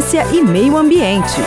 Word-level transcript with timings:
ciência 0.00 0.24
e 0.32 0.42
meio 0.42 0.76
ambiente. 0.76 1.40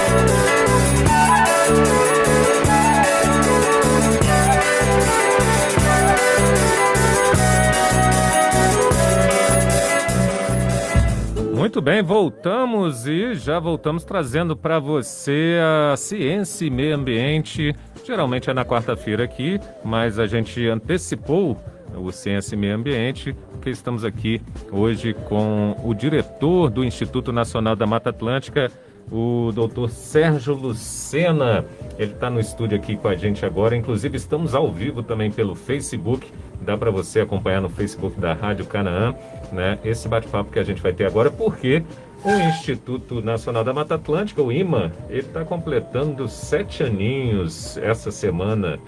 Muito 11.54 11.82
bem, 11.82 12.04
voltamos 12.04 13.08
e 13.08 13.36
já 13.36 13.58
voltamos 13.58 14.04
trazendo 14.04 14.58
para 14.58 14.80
você 14.80 15.58
a 15.92 15.96
ciência 15.96 16.66
e 16.66 16.70
meio 16.70 16.96
ambiente. 16.96 17.74
Geralmente 18.04 18.50
é 18.50 18.54
na 18.54 18.66
quarta-feira 18.66 19.24
aqui, 19.24 19.60
mas 19.84 20.20
a 20.20 20.28
gente 20.28 20.68
antecipou 20.68 21.58
o 21.96 22.12
Ciência 22.12 22.56
e 22.56 22.58
Meio 22.58 22.76
Ambiente, 22.76 23.36
porque 23.52 23.70
estamos 23.70 24.04
aqui 24.04 24.42
hoje 24.72 25.14
com 25.14 25.76
o 25.84 25.94
diretor 25.94 26.70
do 26.70 26.84
Instituto 26.84 27.32
Nacional 27.32 27.76
da 27.76 27.86
Mata 27.86 28.10
Atlântica, 28.10 28.72
o 29.12 29.52
doutor 29.54 29.90
Sérgio 29.90 30.54
Lucena. 30.54 31.66
Ele 31.98 32.14
está 32.14 32.30
no 32.30 32.40
estúdio 32.40 32.78
aqui 32.78 32.96
com 32.96 33.08
a 33.08 33.16
gente 33.16 33.46
agora. 33.46 33.76
Inclusive, 33.76 34.16
estamos 34.16 34.56
ao 34.56 34.72
vivo 34.72 35.04
também 35.04 35.30
pelo 35.30 35.54
Facebook. 35.54 36.28
Dá 36.62 36.78
para 36.78 36.92
você 36.92 37.20
acompanhar 37.20 37.62
no 37.62 37.70
Facebook 37.70 38.20
da 38.20 38.34
Rádio 38.34 38.66
Canaã, 38.66 39.14
né? 39.52 39.78
Esse 39.84 40.08
bate-papo 40.08 40.52
que 40.52 40.60
a 40.60 40.64
gente 40.64 40.82
vai 40.82 40.94
ter 40.94 41.06
agora, 41.06 41.30
porque 41.30 41.84
o 42.24 42.32
Instituto 42.50 43.22
Nacional 43.22 43.64
da 43.64 43.74
Mata 43.74 43.96
Atlântica, 43.96 44.42
o 44.42 44.52
IMA, 44.52 44.92
ele 45.10 45.22
está 45.22 45.44
completando 45.44 46.28
sete 46.28 46.84
aninhos 46.84 47.78
essa 47.78 48.12
semana. 48.12 48.80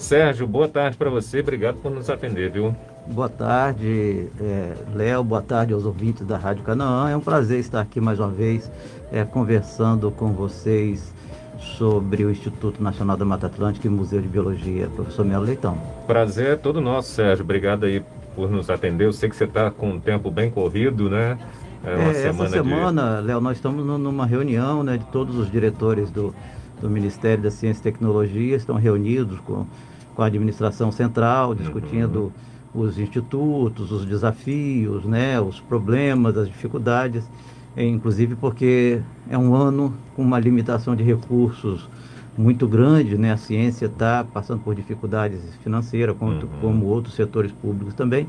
Sérgio, 0.00 0.46
boa 0.46 0.66
tarde 0.66 0.96
para 0.96 1.10
você. 1.10 1.40
Obrigado 1.40 1.76
por 1.76 1.90
nos 1.90 2.08
atender, 2.08 2.50
viu? 2.50 2.74
Boa 3.06 3.28
tarde, 3.28 4.28
é, 4.40 4.74
Léo. 4.94 5.22
Boa 5.22 5.42
tarde 5.42 5.74
aos 5.74 5.84
ouvintes 5.84 6.26
da 6.26 6.38
Rádio 6.38 6.64
Canaã. 6.64 7.10
É 7.10 7.16
um 7.16 7.20
prazer 7.20 7.60
estar 7.60 7.82
aqui 7.82 8.00
mais 8.00 8.18
uma 8.18 8.30
vez 8.30 8.72
é, 9.12 9.24
conversando 9.24 10.10
com 10.10 10.32
vocês 10.32 11.12
sobre 11.58 12.24
o 12.24 12.30
Instituto 12.30 12.82
Nacional 12.82 13.14
da 13.18 13.26
Mata 13.26 13.46
Atlântica 13.46 13.86
e 13.86 13.90
Museu 13.90 14.22
de 14.22 14.26
Biologia, 14.26 14.88
professor 14.88 15.24
Melo 15.24 15.44
Leitão. 15.44 15.76
Prazer 16.06 16.46
é 16.46 16.56
todo 16.56 16.80
nosso, 16.80 17.10
Sérgio. 17.12 17.44
Obrigado 17.44 17.84
aí 17.84 18.02
por 18.34 18.50
nos 18.50 18.70
atender. 18.70 19.04
Eu 19.04 19.12
sei 19.12 19.28
que 19.28 19.36
você 19.36 19.44
está 19.44 19.70
com 19.70 19.90
um 19.90 20.00
tempo 20.00 20.30
bem 20.30 20.50
corrido, 20.50 21.10
né? 21.10 21.38
É, 21.84 21.92
é 21.92 22.14
semana 22.14 22.44
essa 22.44 22.48
semana, 22.48 23.20
de... 23.20 23.26
Léo, 23.26 23.40
nós 23.42 23.58
estamos 23.58 23.84
numa 23.84 24.24
reunião 24.24 24.82
né, 24.82 24.96
de 24.96 25.04
todos 25.06 25.36
os 25.36 25.52
diretores 25.52 26.10
do, 26.10 26.34
do 26.80 26.88
Ministério 26.88 27.44
da 27.44 27.50
Ciência 27.50 27.80
e 27.80 27.84
Tecnologia, 27.84 28.56
estão 28.56 28.76
reunidos 28.76 29.38
com, 29.40 29.66
com 30.20 30.24
a 30.24 30.26
administração 30.26 30.92
central, 30.92 31.54
discutindo 31.54 32.30
uhum. 32.74 32.82
os 32.82 32.98
institutos, 32.98 33.90
os 33.90 34.04
desafios, 34.04 35.06
né, 35.06 35.40
os 35.40 35.58
problemas, 35.60 36.36
as 36.36 36.46
dificuldades 36.46 37.24
é, 37.74 37.86
inclusive 37.86 38.34
porque 38.34 39.00
é 39.30 39.38
um 39.38 39.54
ano 39.54 39.94
com 40.14 40.20
uma 40.20 40.38
limitação 40.38 40.94
de 40.94 41.02
recursos 41.02 41.88
muito 42.36 42.68
grande, 42.68 43.16
né? 43.16 43.32
A 43.32 43.36
ciência 43.36 43.86
está 43.86 44.24
passando 44.24 44.60
por 44.62 44.74
dificuldades 44.74 45.40
financeiras, 45.62 46.16
como, 46.16 46.32
uhum. 46.32 46.48
como, 46.60 46.86
outros 46.86 47.14
setores 47.14 47.52
públicos 47.52 47.94
também. 47.94 48.28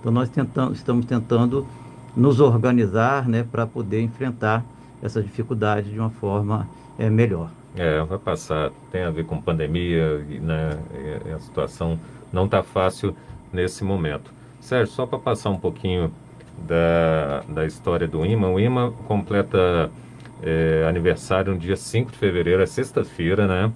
Então 0.00 0.12
nós 0.12 0.28
tentamos, 0.28 0.78
estamos 0.78 1.06
tentando 1.06 1.66
nos 2.14 2.40
organizar, 2.40 3.26
né, 3.26 3.42
para 3.42 3.66
poder 3.66 4.02
enfrentar 4.02 4.62
essa 5.02 5.22
dificuldade 5.22 5.90
de 5.90 5.98
uma 5.98 6.10
forma 6.10 6.68
é, 6.98 7.08
melhor. 7.08 7.50
É, 7.76 8.02
vai 8.02 8.18
passar, 8.18 8.70
tem 8.90 9.02
a 9.02 9.10
ver 9.10 9.24
com 9.24 9.40
pandemia, 9.40 10.18
né? 10.40 10.78
a 11.34 11.38
situação 11.38 11.98
não 12.32 12.44
está 12.44 12.62
fácil 12.62 13.16
nesse 13.52 13.82
momento. 13.82 14.30
Sérgio, 14.60 14.94
só 14.94 15.06
para 15.06 15.18
passar 15.18 15.50
um 15.50 15.58
pouquinho 15.58 16.12
da, 16.58 17.42
da 17.48 17.66
história 17.66 18.06
do 18.06 18.24
IMA. 18.24 18.48
O 18.48 18.60
IMA 18.60 18.92
completa 19.06 19.90
é, 20.42 20.84
aniversário 20.88 21.52
no 21.52 21.58
dia 21.58 21.76
5 21.76 22.12
de 22.12 22.18
fevereiro, 22.18 22.62
é 22.62 22.66
sexta-feira, 22.66 23.46
né? 23.46 23.72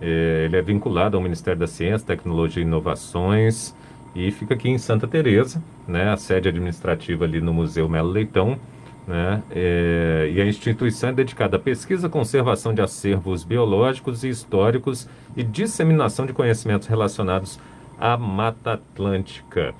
É, 0.00 0.44
ele 0.44 0.56
é 0.56 0.62
vinculado 0.62 1.16
ao 1.16 1.22
Ministério 1.22 1.58
da 1.58 1.66
Ciência, 1.66 2.06
Tecnologia 2.06 2.62
e 2.62 2.66
Inovações 2.66 3.74
e 4.14 4.30
fica 4.30 4.54
aqui 4.54 4.68
em 4.68 4.78
Santa 4.78 5.06
Teresa, 5.06 5.62
né? 5.86 6.10
A 6.10 6.16
sede 6.16 6.48
administrativa 6.48 7.24
ali 7.24 7.40
no 7.40 7.52
Museu 7.52 7.88
Melo 7.88 8.10
Leitão, 8.10 8.58
né? 9.08 9.42
É, 9.50 10.30
e 10.34 10.38
a 10.38 10.44
instituição 10.44 11.08
é 11.08 11.12
dedicada 11.14 11.56
à 11.56 11.58
pesquisa, 11.58 12.10
conservação 12.10 12.74
de 12.74 12.82
acervos 12.82 13.42
biológicos 13.42 14.22
e 14.22 14.28
históricos 14.28 15.08
e 15.34 15.42
disseminação 15.42 16.26
de 16.26 16.34
conhecimentos 16.34 16.86
relacionados 16.86 17.58
à 17.98 18.18
Mata 18.18 18.74
Atlântica. 18.74 19.74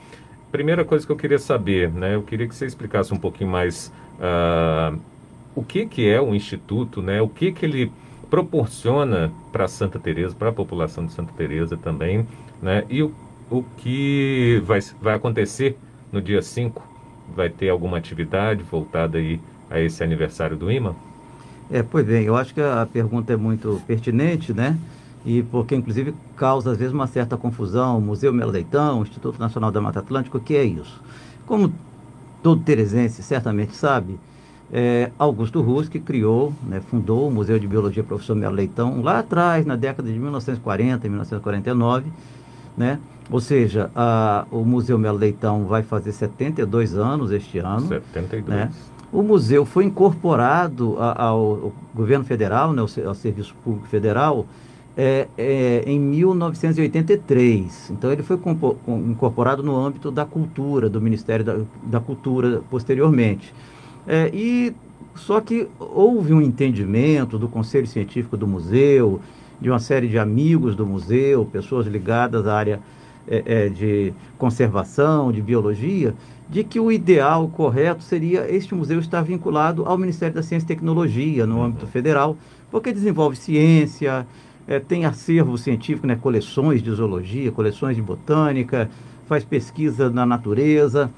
Primeira 0.51 0.83
coisa 0.83 1.05
que 1.05 1.13
eu 1.13 1.17
queria 1.17 1.39
saber, 1.39 1.93
né? 1.93 2.15
Eu 2.15 2.23
queria 2.23 2.49
que 2.49 2.55
você 2.55 2.65
explicasse 2.65 3.13
um 3.13 3.19
pouquinho 3.19 3.51
mais 3.51 3.93
uh, 4.19 4.99
o 5.55 5.63
que, 5.63 5.85
que 5.85 6.09
é 6.09 6.19
o 6.19 6.35
Instituto, 6.35 7.03
né? 7.03 7.21
O 7.21 7.29
que, 7.29 7.53
que 7.53 7.67
ele 7.67 7.93
proporciona 8.31 9.31
para 9.53 9.69
Santa 9.69 9.99
Teresa, 9.99 10.35
para 10.35 10.49
a 10.49 10.53
população 10.53 11.05
de 11.05 11.13
Santa 11.13 11.35
Teresa 11.35 11.77
também, 11.77 12.27
né? 12.63 12.83
E 12.89 13.03
o, 13.03 13.13
o 13.51 13.63
que 13.77 14.63
vai, 14.65 14.81
vai 15.03 15.17
acontecer 15.17 15.77
no 16.11 16.23
dia 16.23 16.41
5? 16.41 16.88
Vai 17.35 17.49
ter 17.49 17.69
alguma 17.69 17.99
atividade 17.99 18.63
voltada 18.63 19.19
aí 19.19 19.41
a 19.71 19.81
esse 19.81 20.03
aniversário 20.03 20.57
do 20.57 20.71
IMA? 20.71 20.95
É, 21.71 21.83
pois 21.83 22.07
bem, 22.07 22.25
eu 22.25 22.37
acho 22.37 22.55
que 22.55 22.61
a 22.61 22.87
pergunta 22.91 23.33
é 23.33 23.37
muito 23.37 23.81
pertinente, 23.87 24.53
né? 24.53 24.79
e 25.25 25.43
porque 25.43 25.75
inclusive 25.75 26.15
causa 26.37 26.73
às 26.73 26.79
vezes 26.79 26.93
uma 26.93 27.07
certa 27.07 27.37
confusão, 27.37 27.99
o 27.99 28.01
Museu 28.01 28.33
Melo 28.33 28.51
Leitão, 28.51 29.01
o 29.01 29.03
Instituto 29.03 29.39
Nacional 29.39 29.71
da 29.71 29.81
Mata 29.81 29.99
Atlântica, 29.99 30.39
o 30.39 30.41
que 30.41 30.57
é 30.57 30.65
isso? 30.65 31.01
Como 31.47 31.73
todo 32.43 32.63
teresense 32.63 33.23
certamente 33.23 33.75
sabe, 33.77 34.19
é, 34.73 35.11
Augusto 35.19 35.61
Ruski 35.61 35.99
criou, 35.99 36.53
né, 36.67 36.81
fundou 36.81 37.29
o 37.29 37.31
Museu 37.31 37.59
de 37.59 37.67
Biologia 37.67 38.05
Professor 38.05 38.35
Melo 38.37 38.55
Leitão 38.55 39.03
lá 39.03 39.19
atrás, 39.19 39.67
na 39.67 39.77
década 39.77 40.11
de 40.11 40.19
1940, 40.19 41.09
1949, 41.09 42.11
né? 42.77 42.99
Ou 43.31 43.41
seja, 43.41 43.91
a, 43.95 44.47
o 44.51 44.65
Museu 44.65 44.99
Melo 44.99 45.19
Leitão 45.19 45.65
vai 45.65 45.83
fazer 45.83 46.13
72 46.13 46.95
anos 46.95 47.31
este 47.31 47.59
ano. 47.59 47.87
72. 47.89 48.45
Né? 48.47 48.71
O 49.13 49.23
museu 49.23 49.65
foi 49.65 49.85
incorporado 49.85 50.97
ao, 50.99 51.35
ao 51.35 51.73
governo 51.95 52.25
federal, 52.25 52.73
né, 52.73 52.83
ao, 52.83 53.09
ao 53.09 53.15
Serviço 53.15 53.55
Público 53.65 53.87
Federal, 53.87 54.47
é, 54.97 55.29
é, 55.39 55.83
em 55.87 55.99
1983. 55.99 57.91
Então 57.91 58.13
ele 58.13 58.23
foi 58.23 58.39
incorporado 58.87 59.63
no 59.63 59.77
âmbito 59.77 60.11
da 60.11 60.27
cultura, 60.27 60.91
do 60.91 61.01
Ministério 61.01 61.45
da, 61.45 61.57
da 61.85 62.01
Cultura 62.01 62.63
posteriormente. 62.69 63.55
É, 64.07 64.31
e 64.33 64.75
só 65.15 65.41
que 65.41 65.69
houve 65.79 66.33
um 66.33 66.41
entendimento 66.41 67.39
do 67.39 67.49
Conselho 67.49 67.87
Científico 67.87 68.37
do 68.37 68.47
Museu, 68.47 69.21
de 69.61 69.71
uma 69.71 69.79
série 69.79 70.07
de 70.07 70.19
amigos 70.19 70.77
do 70.77 70.87
museu, 70.87 71.45
pessoas 71.45 71.87
ligadas 71.87 72.47
à 72.47 72.55
área 72.55 72.81
é, 73.31 73.43
é, 73.45 73.69
de 73.69 74.13
conservação, 74.39 75.31
de 75.31 75.43
biologia, 75.43 76.15
de 76.49 76.65
que 76.65 76.81
o 76.81 76.91
ideal, 76.91 77.45
o 77.45 77.49
correto, 77.49 78.03
seria 78.03 78.51
este 78.51 78.75
museu 78.75 78.99
estar 78.99 79.21
vinculado 79.21 79.85
ao 79.85 79.99
Ministério 79.99 80.35
da 80.35 80.43
Ciência 80.43 80.65
e 80.65 80.69
Tecnologia, 80.69 81.47
no 81.47 81.63
âmbito 81.63 81.87
federal, 81.87 82.37
porque 82.71 82.93
desenvolve 82.93 83.37
ciência, 83.37 84.27
é, 84.67 84.79
tem 84.79 85.05
acervo 85.05 85.59
científico, 85.59 86.07
né, 86.07 86.17
coleções 86.17 86.83
de 86.83 86.91
zoologia, 86.91 87.53
coleções 87.53 87.97
de 87.97 88.03
botânica, 88.03 88.91
faz 89.27 89.45
pesquisa 89.45 90.09
na 90.09 90.25
natureza, 90.25 91.11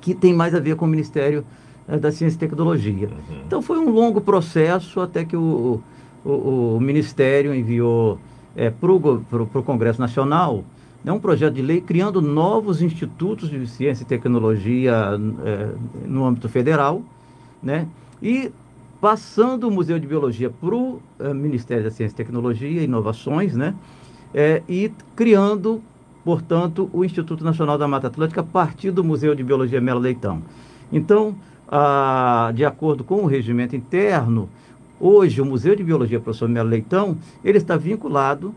que 0.00 0.14
tem 0.14 0.34
mais 0.34 0.54
a 0.54 0.60
ver 0.60 0.74
com 0.74 0.86
o 0.86 0.88
Ministério 0.88 1.44
é, 1.86 1.96
da 1.96 2.10
Ciência 2.10 2.36
e 2.36 2.40
Tecnologia. 2.40 3.08
Uhum. 3.08 3.42
Então 3.46 3.62
foi 3.62 3.78
um 3.78 3.90
longo 3.90 4.20
processo 4.20 5.00
até 5.00 5.24
que 5.24 5.36
o, 5.36 5.80
o, 6.24 6.30
o 6.76 6.80
Ministério 6.80 7.54
enviou 7.54 8.18
é, 8.56 8.70
para 8.70 8.92
o 8.92 9.62
Congresso 9.64 10.00
Nacional 10.00 10.64
né, 11.08 11.12
um 11.12 11.18
projeto 11.18 11.54
de 11.54 11.62
lei 11.62 11.80
criando 11.80 12.20
novos 12.20 12.82
institutos 12.82 13.48
de 13.48 13.66
ciência 13.66 14.02
e 14.02 14.06
tecnologia 14.06 15.18
é, 15.42 15.70
no 16.06 16.26
âmbito 16.26 16.50
federal, 16.50 17.02
né? 17.62 17.88
E 18.22 18.52
passando 19.00 19.68
o 19.68 19.70
Museu 19.70 19.98
de 19.98 20.06
Biologia 20.06 20.50
para 20.50 20.74
o 20.74 21.00
uh, 21.18 21.34
Ministério 21.34 21.82
da 21.82 21.90
Ciência, 21.90 22.14
Tecnologia 22.14 22.68
e 22.68 22.84
Inovações, 22.84 23.56
né? 23.56 23.74
É, 24.34 24.62
e 24.68 24.92
criando, 25.16 25.80
portanto, 26.22 26.90
o 26.92 27.02
Instituto 27.02 27.42
Nacional 27.42 27.78
da 27.78 27.88
Mata 27.88 28.08
Atlântica 28.08 28.42
a 28.42 28.44
partir 28.44 28.90
do 28.90 29.02
Museu 29.02 29.34
de 29.34 29.42
Biologia 29.42 29.80
Melo 29.80 30.00
Leitão. 30.00 30.42
Então, 30.92 31.34
ah, 31.68 32.52
de 32.54 32.66
acordo 32.66 33.02
com 33.02 33.22
o 33.22 33.26
regimento 33.26 33.74
interno, 33.74 34.46
hoje 35.00 35.40
o 35.40 35.46
Museu 35.46 35.74
de 35.74 35.82
Biologia 35.82 36.20
Professor 36.20 36.50
Melo 36.50 36.68
Leitão, 36.68 37.16
ele 37.42 37.56
está 37.56 37.78
vinculado 37.78 38.54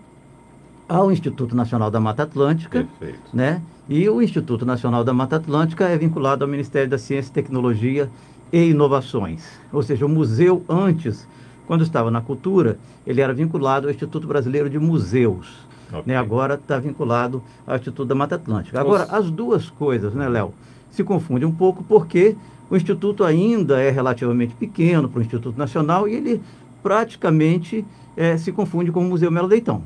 ao 0.91 1.11
Instituto 1.11 1.55
Nacional 1.55 1.89
da 1.89 1.99
Mata 1.99 2.23
Atlântica, 2.23 2.87
Perfeito. 2.99 3.19
né? 3.33 3.61
E 3.87 4.09
o 4.09 4.21
Instituto 4.21 4.65
Nacional 4.65 5.03
da 5.03 5.13
Mata 5.13 5.37
Atlântica 5.37 5.87
é 5.87 5.97
vinculado 5.97 6.43
ao 6.43 6.49
Ministério 6.49 6.89
da 6.89 6.97
Ciência, 6.97 7.33
Tecnologia 7.33 8.09
e 8.51 8.69
inovações. 8.69 9.43
Ou 9.71 9.81
seja, 9.81 10.05
o 10.05 10.09
museu 10.09 10.63
antes, 10.67 11.27
quando 11.65 11.83
estava 11.83 12.11
na 12.11 12.21
cultura, 12.21 12.77
ele 13.07 13.21
era 13.21 13.33
vinculado 13.33 13.87
ao 13.87 13.91
Instituto 13.91 14.27
Brasileiro 14.27 14.69
de 14.69 14.77
Museus. 14.77 15.47
Okay. 15.89 16.03
Né? 16.05 16.17
Agora 16.17 16.55
está 16.55 16.77
vinculado 16.77 17.41
ao 17.65 17.75
Instituto 17.75 18.07
da 18.07 18.15
Mata 18.15 18.35
Atlântica. 18.35 18.79
Agora, 18.79 19.03
as 19.05 19.31
duas 19.31 19.69
coisas, 19.69 20.13
né, 20.13 20.27
Léo? 20.27 20.53
se 20.91 21.03
confunde 21.03 21.45
um 21.45 21.51
pouco 21.51 21.83
porque 21.83 22.35
o 22.69 22.75
Instituto 22.75 23.23
ainda 23.23 23.81
é 23.81 23.89
relativamente 23.89 24.53
pequeno 24.53 25.09
para 25.09 25.19
o 25.19 25.21
Instituto 25.21 25.57
Nacional 25.57 26.07
e 26.07 26.15
ele 26.15 26.41
praticamente 26.83 27.85
é, 28.15 28.37
se 28.37 28.51
confunde 28.51 28.91
com 28.91 28.99
o 29.01 29.03
Museu 29.03 29.31
Melo 29.31 29.47
Leitão. 29.47 29.81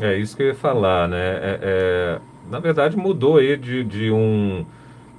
É 0.00 0.16
isso 0.16 0.36
que 0.36 0.42
eu 0.42 0.48
ia 0.48 0.54
falar, 0.54 1.08
né? 1.08 1.18
É, 1.18 1.58
é, 1.62 2.18
na 2.50 2.58
verdade, 2.60 2.96
mudou 2.96 3.38
aí 3.38 3.56
de, 3.56 3.84
de, 3.84 4.10
um, 4.10 4.64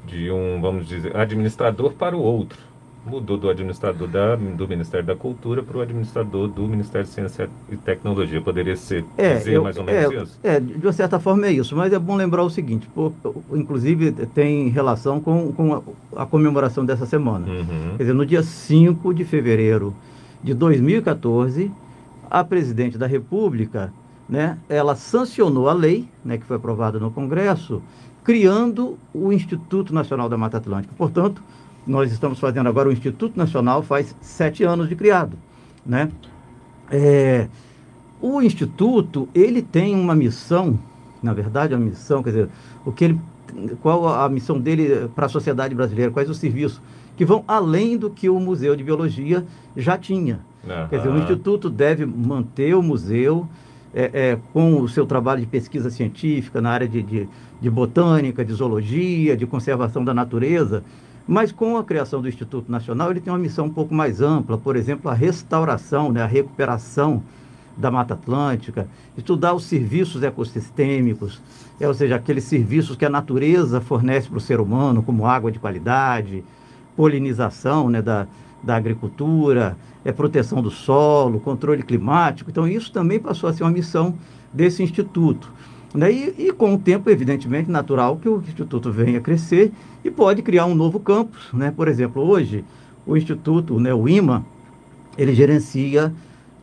de 0.06 0.32
um, 0.32 0.60
vamos 0.62 0.88
dizer, 0.88 1.16
administrador 1.16 1.94
para 1.94 2.16
o 2.16 2.22
outro. 2.22 2.58
Mudou 3.06 3.38
do 3.38 3.50
administrador 3.50 4.08
da, 4.08 4.36
do 4.36 4.68
Ministério 4.68 5.06
da 5.06 5.16
Cultura 5.16 5.64
para 5.64 5.78
o 5.78 5.82
administrador 5.82 6.48
do 6.48 6.68
Ministério 6.68 7.08
de 7.08 7.14
Ciência 7.14 7.50
e 7.72 7.78
Tecnologia. 7.78 8.42
Poderia 8.42 8.76
ser 8.76 9.06
é, 9.18 9.36
dizer 9.36 9.54
eu, 9.54 9.64
mais 9.64 9.78
ou 9.78 9.84
menos 9.84 10.14
é, 10.14 10.24
isso? 10.24 10.40
É, 10.44 10.60
de 10.60 10.86
uma 10.86 10.94
certa 10.94 11.20
forma 11.20 11.48
é 11.48 11.52
isso, 11.52 11.76
mas 11.76 11.94
é 11.94 11.98
bom 11.98 12.16
lembrar 12.16 12.44
o 12.44 12.50
seguinte, 12.50 12.88
por, 12.94 13.14
inclusive 13.54 14.12
tem 14.12 14.68
relação 14.68 15.20
com, 15.20 15.52
com 15.54 15.74
a, 15.74 15.82
a 16.24 16.26
comemoração 16.26 16.86
dessa 16.86 17.06
semana. 17.06 17.48
Uhum. 17.48 17.92
Quer 17.98 18.04
dizer, 18.04 18.14
no 18.14 18.26
dia 18.26 18.44
5 18.44 19.14
de 19.14 19.24
fevereiro 19.24 19.96
de 20.44 20.54
2014, 20.54 21.72
a 22.30 22.44
presidente 22.44 22.98
da 22.98 23.08
República 23.08 23.92
né, 24.30 24.58
ela 24.70 24.96
sancionou 24.96 25.68
a 25.68 25.74
lei, 25.74 26.08
né, 26.24 26.38
que 26.38 26.46
foi 26.46 26.58
aprovada 26.58 27.00
no 27.00 27.10
Congresso, 27.10 27.82
criando 28.24 28.98
o 29.14 29.34
Instituto 29.34 29.94
Nacional 29.94 30.30
da 30.30 30.38
Mata 30.38 30.58
Atlântica. 30.58 30.94
Portanto, 30.96 31.42
nós 31.88 32.12
estamos 32.12 32.40
fazendo 32.40 32.70
agora 32.70 32.90
o 32.90 32.92
Instituto 32.92 33.36
Nacional 33.36 33.82
faz 33.82 34.16
sete 34.22 34.64
anos 34.64 34.88
de 34.88 34.96
criado, 34.96 35.36
né? 35.84 36.12
É, 36.92 37.48
o 38.22 38.42
Instituto, 38.42 39.28
ele 39.34 39.62
tem 39.62 39.96
uma 39.96 40.14
missão, 40.14 40.78
na 41.24 41.34
verdade, 41.34 41.74
a 41.74 41.78
missão, 41.78 42.22
quer 42.22 42.30
dizer, 42.30 42.50
o 42.86 42.92
que 42.92 43.06
ele, 43.06 43.20
qual 43.82 44.08
a 44.08 44.30
missão 44.30 44.60
dele 44.60 45.10
para 45.16 45.26
a 45.26 45.30
sociedade 45.30 45.74
brasileira, 45.74 46.12
quais 46.12 46.30
os 46.30 46.38
serviços 46.38 46.82
que 47.16 47.26
vão 47.26 47.44
além 47.48 47.98
do 47.98 48.10
que 48.10 48.30
o 48.30 48.40
Museu 48.40 48.76
de 48.76 48.84
Biologia 48.84 49.46
já 49.76 49.98
tinha. 49.98 50.40
Uhum. 50.64 50.88
Quer 50.88 50.98
dizer, 50.98 51.10
o 51.10 51.18
Instituto 51.18 51.70
deve 51.70 52.06
manter 52.06 52.76
o 52.76 52.84
museu, 52.84 53.48
é, 53.94 54.12
é, 54.14 54.40
com 54.54 54.82
o 54.82 54.88
seu 54.88 55.06
trabalho 55.06 55.42
de 55.42 55.48
pesquisa 55.48 55.90
científica 55.90 56.62
na 56.62 56.70
área 56.70 56.88
de, 56.88 57.02
de, 57.02 57.28
de, 57.60 57.70
botânica, 57.70 58.46
de 58.46 58.54
zoologia, 58.54 59.36
de 59.36 59.46
conservação 59.46 60.04
da 60.04 60.14
natureza, 60.14 60.84
mas 61.28 61.52
com 61.52 61.78
a 61.78 61.84
criação 61.84 62.22
do 62.22 62.28
Instituto 62.28 62.72
Nacional 62.72 63.12
ele 63.12 63.20
tem 63.20 63.32
uma 63.32 63.40
missão 63.40 63.66
um 63.66 63.70
pouco 63.70 63.94
mais 63.94 64.22
ampla, 64.22 64.58
por 64.58 64.76
exemplo, 64.76 65.10
a 65.10 65.14
restauração, 65.14 66.12
né, 66.12 66.22
a 66.22 66.28
recuperação 66.28 67.24
da 67.78 67.90
Mata 67.90 68.14
Atlântica, 68.14 68.88
estudar 69.18 69.54
os 69.54 69.64
serviços 69.64 70.22
ecossistêmicos, 70.22 71.42
é, 71.80 71.88
ou 71.88 71.94
seja, 71.94 72.16
aqueles 72.16 72.44
serviços 72.44 72.96
que 72.96 73.06
a 73.06 73.10
natureza 73.10 73.80
fornece 73.80 74.28
para 74.28 74.38
o 74.38 74.42
ser 74.42 74.60
humano, 74.60 75.02
como 75.02 75.26
água 75.26 75.52
de 75.52 75.60
qualidade, 75.60 76.44
polinização 76.96 77.90
né, 77.90 78.02
da, 78.02 78.28
da 78.64 78.76
agricultura, 78.76 79.78
é, 80.04 80.12
proteção 80.12 80.62
do 80.62 80.72
solo, 80.72 81.40
controle 81.40 81.84
climático. 81.84 82.50
Então, 82.50 82.68
isso 82.68 82.92
também 82.92 83.20
passou 83.20 83.50
a 83.50 83.54
ser 83.54 83.64
uma 83.64 83.72
missão 83.72 84.16
desse 84.54 84.84
instituto. 84.84 85.52
Né? 85.94 86.12
E, 86.12 86.48
e, 86.48 86.52
com 86.52 86.74
o 86.74 86.78
tempo, 86.78 87.10
evidentemente, 87.10 87.70
natural 87.70 88.18
que 88.18 88.30
o 88.30 88.38
instituto 88.38 88.92
venha 88.92 89.20
a 89.20 89.22
crescer 89.22 89.72
e 90.04 90.12
pode 90.12 90.42
criar 90.42 90.66
um 90.66 90.76
novo 90.76 91.00
campus. 91.00 91.50
Né? 91.54 91.72
Por 91.72 91.88
exemplo, 91.88 92.22
hoje, 92.22 92.64
o 93.06 93.18
instituto, 93.18 93.80
né, 93.80 93.94
o 93.94 94.08
IMA, 94.08 94.46
ele 95.18 95.34
gerencia 95.34 96.14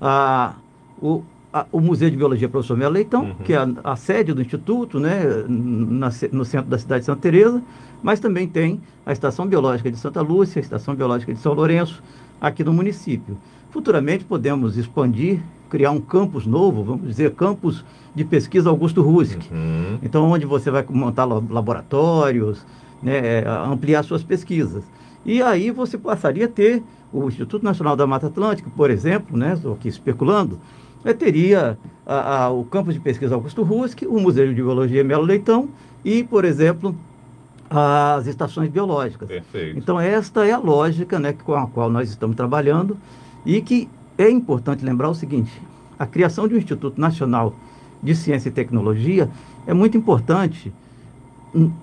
a, 0.00 0.54
o, 1.00 1.22
a, 1.56 1.66
o 1.72 1.80
Museu 1.80 2.10
de 2.10 2.16
Biologia 2.16 2.48
Professor 2.48 2.76
Melo 2.76 2.92
Leitão, 2.92 3.24
uhum. 3.24 3.34
que 3.36 3.54
é 3.54 3.56
a, 3.56 3.68
a, 3.82 3.96
sede 3.96 4.34
do 4.34 4.42
instituto, 4.42 5.00
né, 5.00 5.22
na, 5.48 6.10
no 6.30 6.44
centro 6.44 6.68
da 6.68 6.78
cidade 6.78 7.00
de 7.00 7.06
Santa 7.06 7.22
Teresa, 7.22 7.62
mas 8.02 8.20
também 8.20 8.46
tem 8.46 8.80
a 9.06 9.12
Estação 9.12 9.46
Biológica 9.46 9.90
de 9.90 9.96
Santa 9.96 10.20
Lúcia, 10.20 10.60
a 10.60 10.62
Estação 10.62 10.94
Biológica 10.94 11.32
de 11.32 11.40
São 11.40 11.54
Lourenço, 11.54 12.02
aqui 12.38 12.62
no 12.62 12.74
município. 12.74 13.38
Futuramente 13.70 14.24
podemos 14.24 14.76
expandir, 14.76 15.40
criar 15.70 15.92
um 15.92 16.00
campus 16.00 16.46
novo, 16.46 16.84
vamos 16.84 17.08
dizer, 17.08 17.32
campus 17.32 17.82
de 18.14 18.24
pesquisa 18.24 18.68
Augusto 18.68 19.00
Rusk. 19.00 19.40
Uhum. 19.50 19.98
Então, 20.02 20.30
onde 20.30 20.44
você 20.44 20.70
vai 20.70 20.84
montar 20.90 21.24
laboratórios, 21.24 22.64
né, 23.02 23.38
é, 23.38 23.44
ampliar 23.48 24.02
suas 24.02 24.22
pesquisas. 24.22 24.84
E 25.24 25.42
aí 25.42 25.70
você 25.70 25.96
passaria 25.96 26.44
a 26.44 26.48
ter 26.48 26.82
o 27.12 27.26
Instituto 27.28 27.64
Nacional 27.64 27.96
da 27.96 28.06
Mata 28.06 28.26
Atlântica, 28.26 28.70
por 28.76 28.90
exemplo, 28.90 29.36
né, 29.38 29.54
estou 29.54 29.72
aqui 29.72 29.88
especulando, 29.88 30.58
teria 31.14 31.78
a, 32.06 32.44
a, 32.44 32.50
o 32.50 32.64
campus 32.64 32.94
de 32.94 33.00
pesquisa 33.00 33.34
Augusto 33.34 33.62
Rusk, 33.62 34.02
o 34.02 34.20
Museu 34.20 34.46
de 34.46 34.54
Biologia 34.54 35.02
Melo 35.02 35.24
Leitão 35.24 35.68
e, 36.04 36.22
por 36.22 36.44
exemplo, 36.44 36.94
as 37.68 38.26
estações 38.26 38.70
biológicas. 38.70 39.28
Perfeito. 39.28 39.78
Então, 39.78 40.00
esta 40.00 40.46
é 40.46 40.52
a 40.52 40.58
lógica 40.58 41.18
né, 41.18 41.32
com 41.32 41.54
a 41.54 41.66
qual 41.66 41.90
nós 41.90 42.08
estamos 42.08 42.36
trabalhando 42.36 42.96
e 43.44 43.60
que 43.60 43.88
é 44.16 44.30
importante 44.30 44.84
lembrar 44.84 45.08
o 45.08 45.14
seguinte: 45.14 45.52
a 45.98 46.06
criação 46.06 46.46
de 46.46 46.54
um 46.54 46.58
Instituto 46.58 47.00
Nacional 47.00 47.54
de 48.02 48.14
Ciência 48.14 48.48
e 48.48 48.52
Tecnologia 48.52 49.28
é 49.66 49.74
muito 49.74 49.96
importante, 49.96 50.72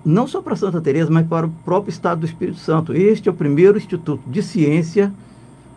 não 0.04 0.26
só 0.26 0.40
para 0.40 0.56
Santa 0.56 0.80
Teresa, 0.80 1.10
mas 1.10 1.26
para 1.26 1.46
o 1.46 1.50
próprio 1.64 1.90
Estado 1.90 2.20
do 2.20 2.26
Espírito 2.26 2.58
Santo. 2.58 2.94
Este 2.94 3.28
é 3.28 3.32
o 3.32 3.34
primeiro 3.34 3.76
instituto 3.76 4.22
de 4.26 4.42
ciência 4.42 5.12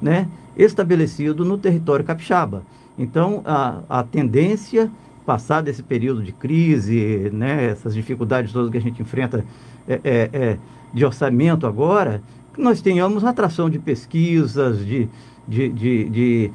né, 0.02 0.28
estabelecido 0.56 1.44
no 1.44 1.58
território 1.58 2.06
capixaba. 2.06 2.64
Então, 2.98 3.42
a, 3.46 3.82
a 3.88 4.04
tendência, 4.04 4.90
passado 5.26 5.68
esse 5.68 5.84
período 5.84 6.24
de 6.24 6.32
crise, 6.32 7.30
né, 7.32 7.66
essas 7.66 7.94
dificuldades 7.94 8.52
todas 8.52 8.72
que 8.72 8.78
a 8.78 8.82
gente 8.82 9.02
enfrenta 9.02 9.46
é, 9.88 10.00
é, 10.04 10.30
é, 10.34 10.58
de 10.94 11.06
orçamento 11.06 11.68
agora, 11.68 12.22
que 12.54 12.62
nós 12.62 12.82
tenhamos 12.82 13.24
atração 13.24 13.70
de 13.70 13.78
pesquisas, 13.78 14.84
de, 14.84 15.08
de, 15.48 15.70
de, 15.70 16.10
de 16.10 16.52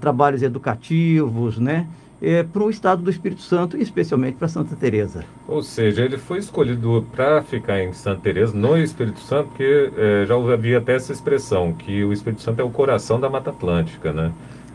trabalhos 0.00 0.42
educativos, 0.42 1.58
né? 1.58 1.86
É, 2.22 2.42
para 2.42 2.62
o 2.62 2.68
estado 2.68 3.02
do 3.02 3.08
Espírito 3.08 3.40
Santo 3.40 3.78
e 3.78 3.82
especialmente 3.82 4.36
para 4.36 4.46
Santa 4.46 4.76
Teresa. 4.76 5.24
Ou 5.48 5.62
seja, 5.62 6.04
ele 6.04 6.18
foi 6.18 6.38
escolhido 6.38 7.06
para 7.12 7.42
ficar 7.42 7.82
em 7.82 7.94
Santa 7.94 8.20
Teresa, 8.20 8.54
no 8.54 8.76
Espírito 8.76 9.20
Santo, 9.20 9.48
porque 9.48 9.90
é, 9.96 10.26
já 10.26 10.34
havia 10.34 10.76
até 10.76 10.96
essa 10.96 11.14
expressão 11.14 11.72
que 11.72 12.04
o 12.04 12.12
Espírito 12.12 12.42
Santo 12.42 12.60
é 12.60 12.62
o 12.62 12.68
coração 12.68 13.18
da 13.18 13.30
Mata 13.30 13.48
Atlântica, 13.48 14.12
né? 14.12 14.32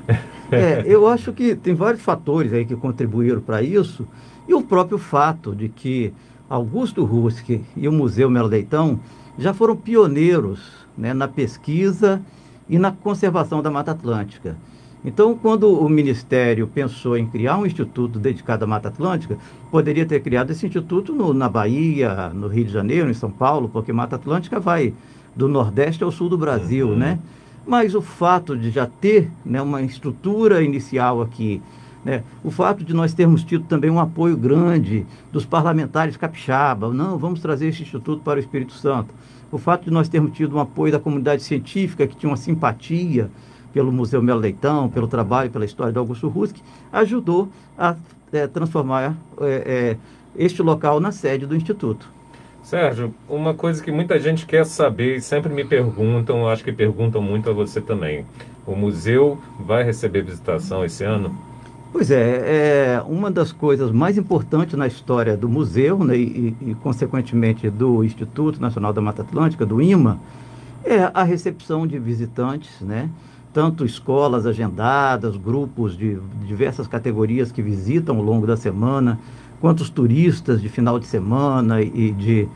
É, 0.52 0.84
eu 0.86 1.08
acho 1.08 1.34
que 1.34 1.56
tem 1.56 1.74
vários 1.74 2.02
fatores 2.02 2.54
aí 2.54 2.66
que 2.66 2.76
contribuíram 2.76 3.42
para 3.42 3.62
isso 3.62 4.08
e 4.48 4.54
o 4.54 4.62
próprio 4.62 4.98
fato 4.98 5.56
de 5.56 5.70
que 5.70 6.14
Augusto 6.50 7.04
Rusk 7.04 7.50
e 7.76 7.88
o 7.88 7.92
Museu 7.92 8.30
Melo 8.30 8.48
Leitão 8.48 9.00
já 9.38 9.54
foram 9.54 9.76
pioneiros 9.76 10.60
né, 10.98 11.14
na 11.14 11.28
pesquisa 11.28 12.22
e 12.70 12.78
na 12.78 12.92
conservação 12.92 13.62
da 13.62 13.72
Mata 13.72 13.92
Atlântica. 13.92 14.56
Então, 15.04 15.38
quando 15.38 15.72
o 15.72 15.88
Ministério 15.88 16.68
pensou 16.68 17.16
em 17.16 17.28
criar 17.28 17.58
um 17.58 17.66
instituto 17.66 18.18
dedicado 18.18 18.66
à 18.66 18.68
Mata 18.68 18.88
Atlântica, 18.88 19.38
poderia 19.70 20.06
ter 20.06 20.20
criado 20.22 20.50
esse 20.50 20.66
instituto 20.66 21.14
no, 21.14 21.32
na 21.32 21.48
Bahia, 21.48 22.32
no 22.34 22.48
Rio 22.48 22.66
de 22.66 22.72
Janeiro, 22.72 23.10
em 23.12 23.14
São 23.14 23.30
Paulo, 23.30 23.70
porque 23.70 23.94
Mata 23.94 24.16
Atlântica 24.16 24.60
vai 24.60 24.94
do 25.36 25.48
Nordeste 25.48 26.04
ao 26.04 26.12
Sul 26.12 26.28
do 26.28 26.38
Brasil, 26.38 26.90
uhum. 26.90 26.96
né? 26.96 27.20
Mas 27.66 27.96
o 27.96 28.02
fato 28.02 28.56
de 28.56 28.70
já 28.70 28.86
ter 28.86 29.32
né, 29.46 29.62
uma 29.62 29.82
estrutura 29.82 30.62
inicial 30.62 31.22
aqui, 31.22 31.62
né? 32.06 32.24
O 32.44 32.52
fato 32.52 32.84
de 32.84 32.94
nós 32.94 33.16
termos 33.16 33.44
tido 33.44 33.66
também 33.66 33.90
um 33.90 34.00
apoio 34.00 34.38
grande 34.38 35.08
dos 35.32 35.44
parlamentares 35.44 36.16
capixaba, 36.16 36.94
não, 36.94 37.18
vamos 37.18 37.40
trazer 37.40 37.70
esse 37.70 37.82
instituto 37.82 38.22
para 38.22 38.38
o 38.38 38.40
Espírito 38.40 38.74
Santo. 38.74 39.12
O 39.52 39.58
fato 39.58 39.86
de 39.86 39.92
nós 39.92 40.08
termos 40.08 40.32
tido 40.32 40.56
um 40.56 40.60
apoio 40.60 40.92
da 40.92 41.00
comunidade 41.00 41.42
científica, 41.42 42.06
que 42.06 42.16
tinha 42.16 42.30
uma 42.30 42.38
simpatia 42.38 43.32
pelo 43.74 43.92
Museu 43.92 44.22
Melo 44.22 44.40
Leitão, 44.40 44.88
pelo 44.88 45.08
trabalho, 45.08 45.50
pela 45.50 45.66
história 45.66 45.92
do 45.92 46.00
Augusto 46.00 46.28
Rusk, 46.28 46.58
ajudou 46.94 47.50
a 47.78 47.96
é, 48.32 48.46
transformar 48.48 49.16
é, 49.42 49.48
é, 49.48 49.98
este 50.38 50.62
local 50.62 51.00
na 51.00 51.12
sede 51.12 51.46
do 51.46 51.56
Instituto. 51.56 52.08
Sérgio, 52.66 53.14
uma 53.30 53.54
coisa 53.54 53.82
que 53.84 53.92
muita 53.92 54.20
gente 54.20 54.44
quer 54.44 54.66
saber 54.66 55.18
e 55.18 55.22
sempre 55.22 55.54
me 55.54 55.64
perguntam, 55.64 56.50
acho 56.50 56.64
que 56.64 56.72
perguntam 56.72 57.22
muito 57.22 57.48
a 57.48 57.54
você 57.54 57.80
também. 57.80 58.26
O 58.66 58.76
museu 58.76 59.38
vai 59.60 59.84
receber 59.84 60.24
visitação 60.24 60.84
esse 60.84 61.04
ano? 61.04 61.38
Pois 61.92 62.10
é, 62.10 62.96
é 62.98 63.04
uma 63.08 63.30
das 63.30 63.52
coisas 63.52 63.92
mais 63.92 64.18
importantes 64.18 64.74
na 64.74 64.88
história 64.88 65.38
do 65.38 65.48
museu 65.48 66.04
né, 66.04 66.18
e, 66.18 66.56
e, 66.60 66.76
consequentemente, 66.82 67.70
do 67.70 68.04
Instituto 68.04 68.60
Nacional 68.60 68.92
da 68.92 69.00
Mata 69.00 69.22
Atlântica, 69.22 69.64
do 69.64 69.80
IMA, 69.80 70.20
é 70.84 71.12
a 71.14 71.22
recepção 71.22 71.86
de 71.86 72.00
visitantes, 72.00 72.82
né? 72.82 73.12
tanto 73.54 73.86
escolas 73.86 74.46
agendadas, 74.46 75.38
grupos 75.38 75.96
de 75.96 76.18
diversas 76.46 76.88
categorias 76.88 77.54
que 77.54 77.62
visitam 77.62 78.18
ao 78.18 78.24
longo 78.24 78.46
da 78.46 78.58
semana, 78.58 79.18
quanto 79.66 79.82
os 79.82 79.90
turistas 79.90 80.62
de 80.62 80.70
final 80.70 81.00
de 81.00 81.08
semana 81.08 81.82
e 81.82 82.12
de, 82.12 82.48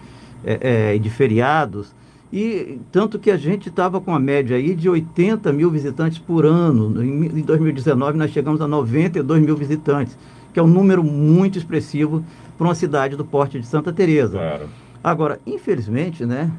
é, 0.45 0.93
é, 0.93 0.97
de 0.99 1.09
feriados. 1.09 1.91
E 2.31 2.79
tanto 2.91 3.17
que 3.17 3.31
a 3.31 3.35
gente 3.35 3.67
estava 3.67 3.99
com 3.99 4.13
a 4.13 4.19
média 4.19 4.55
aí 4.55 4.75
de 4.75 4.87
80 4.87 5.51
mil 5.51 5.71
visitantes 5.71 6.19
por 6.19 6.45
ano. 6.45 7.03
Em 7.03 7.41
2019 7.41 8.15
nós 8.15 8.29
chegamos 8.29 8.61
a 8.61 8.67
92 8.67 9.41
mil 9.41 9.57
visitantes, 9.57 10.15
que 10.53 10.59
é 10.59 10.61
um 10.61 10.67
número 10.67 11.03
muito 11.03 11.57
expressivo 11.57 12.23
para 12.55 12.67
uma 12.67 12.75
cidade 12.75 13.15
do 13.15 13.25
porte 13.25 13.59
de 13.59 13.65
Santa 13.65 13.91
Teresa. 13.91 14.37
Claro. 14.37 14.69
Agora, 15.03 15.39
infelizmente, 15.47 16.27
né, 16.27 16.51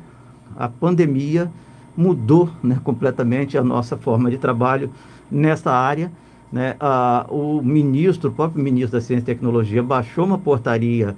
a 0.56 0.68
pandemia 0.68 1.48
mudou 1.96 2.50
né, 2.60 2.76
completamente 2.82 3.56
a 3.56 3.62
nossa 3.62 3.96
forma 3.96 4.28
de 4.28 4.36
trabalho 4.36 4.90
nessa 5.30 5.70
área. 5.70 6.10
Né? 6.52 6.74
Ah, 6.80 7.26
o 7.28 7.62
ministro, 7.62 8.30
o 8.30 8.32
próprio 8.32 8.62
ministro 8.62 8.98
da 8.98 9.00
Ciência 9.00 9.22
e 9.22 9.26
Tecnologia, 9.26 9.82
baixou 9.82 10.24
uma 10.24 10.38
portaria 10.38 11.16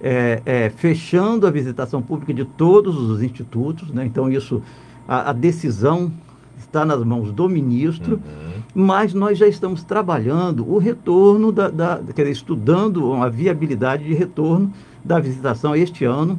é, 0.00 0.42
é, 0.44 0.70
fechando 0.70 1.46
a 1.46 1.50
visitação 1.50 2.02
pública 2.02 2.34
de 2.34 2.44
todos 2.44 2.96
os 2.96 3.22
institutos. 3.22 3.88
Né? 3.90 4.04
Então, 4.04 4.30
isso, 4.30 4.62
a, 5.08 5.30
a 5.30 5.32
decisão 5.32 6.12
está 6.58 6.84
nas 6.84 7.02
mãos 7.02 7.32
do 7.32 7.48
ministro, 7.48 8.16
uhum. 8.16 8.62
mas 8.74 9.14
nós 9.14 9.38
já 9.38 9.46
estamos 9.46 9.82
trabalhando 9.82 10.68
o 10.68 10.78
retorno, 10.78 11.50
da, 11.50 11.68
da, 11.68 12.00
quer 12.14 12.22
dizer, 12.22 12.32
estudando 12.32 13.14
a 13.14 13.28
viabilidade 13.28 14.04
de 14.04 14.12
retorno 14.12 14.72
da 15.02 15.18
visitação 15.18 15.74
este 15.74 16.04
ano. 16.04 16.38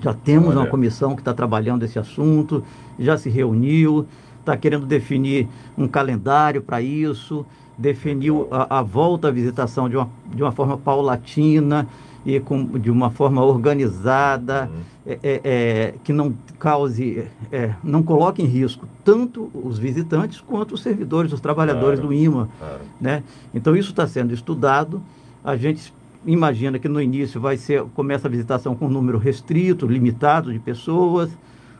Já 0.00 0.12
temos 0.12 0.50
Olha. 0.50 0.60
uma 0.60 0.66
comissão 0.66 1.14
que 1.14 1.20
está 1.20 1.32
trabalhando 1.32 1.84
esse 1.84 1.98
assunto, 1.98 2.62
já 2.98 3.16
se 3.16 3.30
reuniu, 3.30 4.06
está 4.40 4.56
querendo 4.56 4.86
definir 4.86 5.48
um 5.78 5.88
calendário 5.88 6.60
para 6.60 6.82
isso, 6.82 7.46
definiu 7.76 8.48
a, 8.50 8.78
a, 8.78 8.82
volta 8.82 9.28
à 9.28 9.30
visitação 9.30 9.88
de 9.88 9.96
uma, 9.96 10.08
de 10.32 10.42
uma 10.42 10.52
forma 10.52 10.76
paulatina 10.76 11.88
e 12.24 12.40
com, 12.40 12.64
de 12.78 12.90
uma 12.90 13.10
forma 13.10 13.44
organizada, 13.44 14.70
uhum. 14.72 14.80
é, 15.06 15.18
é, 15.22 15.40
é 15.44 15.94
que 16.02 16.12
não 16.12 16.34
cause, 16.58 17.26
é, 17.52 17.74
não 17.82 18.02
coloque 18.02 18.42
em 18.42 18.46
risco 18.46 18.88
tanto 19.04 19.50
os 19.52 19.78
visitantes 19.78 20.40
quanto 20.40 20.74
os 20.74 20.82
servidores, 20.82 21.32
os 21.32 21.40
trabalhadores 21.40 22.00
claro, 22.00 22.14
do 22.14 22.14
IMA. 22.14 22.48
Claro. 22.58 22.80
Né? 23.00 23.22
Então 23.52 23.76
isso 23.76 23.90
está 23.90 24.06
sendo 24.06 24.32
estudado. 24.32 25.02
A 25.44 25.56
gente 25.56 25.92
imagina 26.24 26.78
que 26.78 26.88
no 26.88 27.00
início 27.00 27.40
vai 27.40 27.56
ser, 27.56 27.82
começa 27.94 28.26
a 28.26 28.30
visitação 28.30 28.74
com 28.74 28.86
um 28.86 28.90
número 28.90 29.18
restrito, 29.18 29.86
limitado 29.86 30.52
de 30.52 30.58
pessoas, 30.58 31.30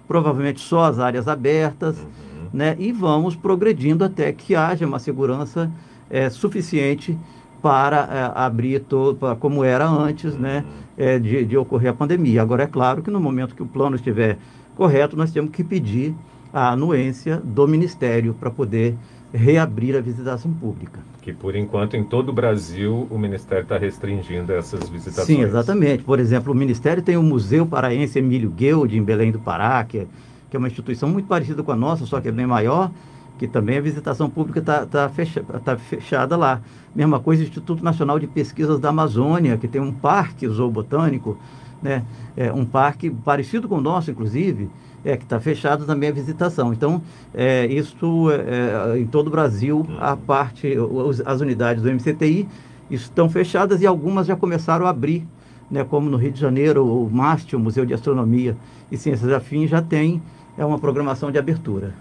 provavelmente 0.07 0.61
só 0.61 0.85
as 0.85 0.99
áreas 0.99 1.27
abertas, 1.27 1.97
uhum. 1.99 2.34
Né? 2.55 2.77
E 2.79 2.93
vamos 2.93 3.35
progredindo 3.35 4.05
até 4.05 4.33
que 4.33 4.55
haja 4.55 4.87
uma 4.87 5.01
segurança 5.01 5.71
é, 6.09 6.31
suficiente 6.31 7.19
para 7.61 8.33
é, 8.37 8.41
abrir 8.41 8.81
todo, 8.81 9.17
para, 9.19 9.35
como 9.35 9.65
era 9.65 9.87
antes, 9.89 10.37
né? 10.37 10.65
É, 10.97 11.19
de, 11.19 11.45
de 11.45 11.57
ocorrer 11.57 11.91
a 11.91 11.93
pandemia. 11.93 12.41
Agora 12.41 12.63
é 12.63 12.67
claro 12.69 13.03
que 13.03 13.11
no 13.11 13.19
momento 13.19 13.57
que 13.57 13.63
o 13.63 13.67
plano 13.67 13.97
estiver 13.97 14.39
correto, 14.77 15.17
nós 15.17 15.33
temos 15.33 15.51
que 15.51 15.65
pedir 15.65 16.15
a 16.53 16.71
anuência 16.71 17.43
do 17.43 17.67
Ministério 17.67 18.33
para 18.33 18.49
poder 18.49 18.95
reabrir 19.33 19.97
a 19.97 20.01
visitação 20.01 20.53
pública. 20.53 21.01
Que 21.21 21.33
por 21.33 21.57
enquanto 21.57 21.97
em 21.97 22.05
todo 22.05 22.29
o 22.29 22.33
Brasil 22.33 23.09
o 23.11 23.19
Ministério 23.19 23.65
está 23.65 23.77
restringindo 23.77 24.53
essas 24.53 24.89
visitações. 24.89 25.27
Sim, 25.27 25.43
exatamente. 25.43 26.05
Por 26.05 26.21
exemplo, 26.21 26.53
o 26.53 26.57
Ministério 26.57 27.03
tem 27.03 27.17
o 27.17 27.23
Museu 27.25 27.67
Paraense 27.67 28.21
Emílio 28.21 28.51
Guild, 28.51 28.97
em 28.97 29.03
Belém 29.03 29.33
do 29.33 29.41
Pará, 29.41 29.83
que 29.83 29.99
é, 29.99 30.07
que 30.55 30.57
é 30.57 30.59
uma 30.61 30.69
instituição 30.69 31.09
muito 31.09 31.27
parecida 31.27 31.65
com 31.65 31.73
a 31.73 31.77
nossa, 31.77 32.07
só 32.07 32.21
que 32.21 32.29
é 32.29 32.33
bem 32.33 32.47
maior, 32.47 32.89
que 33.37 33.49
também 33.49 33.77
a 33.77 33.81
visitação 33.81 34.31
pública 34.31 34.61
está 34.61 34.87
tá 34.87 35.09
fecha, 35.09 35.43
tá 35.43 35.77
fechada 35.77 36.37
lá. 36.37 36.61
Mesma 36.95 37.19
coisa 37.19 37.43
o 37.43 37.45
Instituto 37.45 37.83
Nacional 37.83 38.21
de 38.21 38.29
Pesquisas 38.29 38.79
da 38.79 38.91
Amazônia, 38.91 39.57
que 39.57 39.67
tem 39.67 39.81
um 39.81 39.91
parque 39.91 40.47
zoobotânico, 40.47 41.37
né? 41.83 42.05
É, 42.37 42.53
um 42.53 42.65
parque 42.65 43.11
parecido 43.11 43.69
com 43.69 43.79
o 43.79 43.81
nosso, 43.81 44.13
inclusive, 44.13 44.71
é, 45.05 45.17
que 45.17 45.25
está 45.25 45.41
fechado 45.41 45.85
também 45.87 46.11
a 46.11 46.13
visitação. 46.13 46.73
Então, 46.73 47.03
é, 47.35 47.67
isso 47.67 48.31
é, 48.31 48.95
é 48.95 48.99
em 49.01 49.07
todo 49.07 49.27
o 49.27 49.31
Brasil, 49.31 49.85
a 49.99 50.17
parte, 50.17 50.79
os, 50.79 51.21
as 51.27 51.41
unidades 51.41 51.83
do 51.83 51.91
MCTI 51.91 52.47
estão 52.89 53.29
fechadas 53.29 53.83
e 53.83 53.87
algumas 53.89 54.29
já 54.29 54.37
começaram 54.37 54.87
a 54.87 54.91
abrir, 54.91 55.27
né, 55.69 55.83
como 55.83 56.09
no 56.09 56.17
Rio 56.17 56.31
de 56.31 56.41
Janeiro, 56.41 56.87
o 56.87 57.11
MAST, 57.11 57.57
o 57.57 57.59
Museu 57.59 57.85
de 57.85 57.93
Astronomia 57.93 58.57
e 58.91 58.97
Ciências 58.97 59.33
Afins, 59.33 59.71
já 59.71 59.83
tem 59.83 60.23
é 60.57 60.65
uma 60.65 60.79
programação 60.79 61.31
de 61.31 61.39
abertura. 61.39 61.93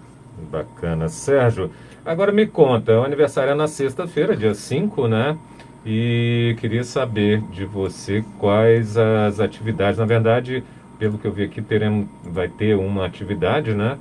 Bacana. 0.50 1.08
Sérgio, 1.08 1.70
agora 2.04 2.32
me 2.32 2.46
conta, 2.46 2.98
o 3.00 3.04
aniversário 3.04 3.52
é 3.52 3.54
na 3.54 3.68
sexta-feira, 3.68 4.36
dia 4.36 4.54
5, 4.54 5.08
né? 5.08 5.36
E 5.86 6.56
queria 6.58 6.82
saber 6.82 7.42
de 7.52 7.64
você 7.64 8.24
quais 8.38 8.96
as 8.96 9.38
atividades, 9.38 9.98
na 9.98 10.06
verdade, 10.06 10.64
pelo 10.98 11.18
que 11.18 11.26
eu 11.26 11.32
vi 11.32 11.44
aqui, 11.44 11.60
teremos, 11.60 12.06
vai 12.24 12.48
ter 12.48 12.74
uma 12.74 13.04
atividade, 13.04 13.74
né? 13.74 13.98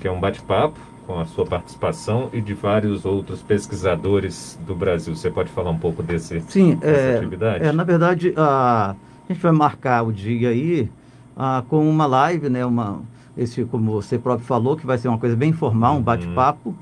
Que 0.00 0.08
é 0.08 0.10
um 0.10 0.18
bate-papo 0.18 0.78
com 1.06 1.18
a 1.18 1.26
sua 1.26 1.46
participação 1.46 2.30
e 2.32 2.40
de 2.40 2.54
vários 2.54 3.04
outros 3.04 3.42
pesquisadores 3.42 4.58
do 4.66 4.74
Brasil. 4.74 5.14
Você 5.14 5.30
pode 5.30 5.50
falar 5.50 5.70
um 5.70 5.78
pouco 5.78 6.02
desse, 6.02 6.40
Sim, 6.42 6.76
dessa 6.76 7.00
é, 7.00 7.16
atividade? 7.16 7.64
É, 7.64 7.72
na 7.72 7.84
verdade, 7.84 8.32
a, 8.36 8.96
a 9.28 9.32
gente 9.32 9.42
vai 9.42 9.52
marcar 9.52 10.02
o 10.02 10.12
dia 10.12 10.48
aí 10.48 10.90
a, 11.36 11.62
com 11.68 11.88
uma 11.88 12.06
live, 12.06 12.48
né? 12.48 12.64
Uma, 12.64 13.02
esse, 13.36 13.64
como 13.64 13.92
você 13.92 14.18
próprio 14.18 14.46
falou, 14.46 14.76
que 14.76 14.86
vai 14.86 14.98
ser 14.98 15.08
uma 15.08 15.18
coisa 15.18 15.36
bem 15.36 15.50
informal, 15.50 15.94
um 15.94 15.96
uhum. 15.96 16.02
bate-papo, 16.02 16.74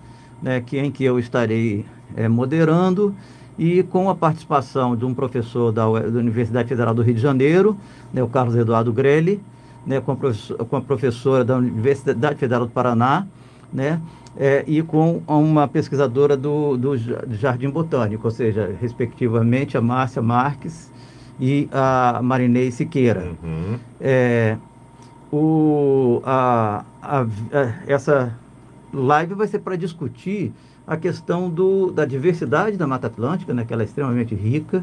né? 0.42 0.60
Que, 0.60 0.78
em 0.78 0.90
que 0.90 1.04
eu 1.04 1.18
estarei 1.18 1.84
é, 2.16 2.28
moderando 2.28 3.14
e 3.58 3.82
com 3.82 4.08
a 4.08 4.14
participação 4.14 4.96
de 4.96 5.04
um 5.04 5.12
professor 5.12 5.72
da, 5.72 5.84
da 5.84 6.18
Universidade 6.18 6.68
Federal 6.68 6.94
do 6.94 7.02
Rio 7.02 7.14
de 7.14 7.20
Janeiro, 7.20 7.76
né, 8.12 8.22
o 8.22 8.28
Carlos 8.28 8.54
Eduardo 8.54 8.92
Grelli, 8.92 9.40
né, 9.84 10.00
com, 10.00 10.12
a 10.12 10.64
com 10.64 10.76
a 10.76 10.80
professora 10.80 11.44
da 11.44 11.56
Universidade 11.56 12.38
Federal 12.38 12.66
do 12.66 12.72
Paraná, 12.72 13.26
né, 13.72 14.00
é, 14.36 14.62
e 14.66 14.80
com 14.80 15.20
uma 15.26 15.66
pesquisadora 15.66 16.36
do, 16.36 16.76
do 16.76 16.96
Jardim 17.34 17.68
Botânico, 17.68 18.28
ou 18.28 18.30
seja, 18.30 18.72
respectivamente 18.80 19.76
a 19.76 19.80
Márcia 19.80 20.22
Marques 20.22 20.92
e 21.40 21.68
a 21.72 22.20
Marinei 22.22 22.70
Siqueira. 22.70 23.32
Uhum. 23.42 23.76
É, 24.00 24.56
o, 25.32 26.22
a, 26.24 26.84
a, 27.02 27.22
a, 27.22 27.26
essa 27.86 28.36
live 28.92 29.34
vai 29.34 29.46
ser 29.46 29.58
para 29.60 29.76
discutir 29.76 30.52
a 30.86 30.96
questão 30.96 31.50
do, 31.50 31.90
da 31.90 32.04
diversidade 32.04 32.76
da 32.76 32.86
Mata 32.86 33.08
Atlântica, 33.08 33.52
né, 33.52 33.64
que 33.66 33.72
ela 33.72 33.82
é 33.82 33.84
extremamente 33.84 34.34
rica 34.34 34.82